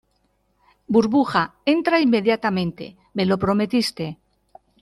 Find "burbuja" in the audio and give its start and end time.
0.95-1.43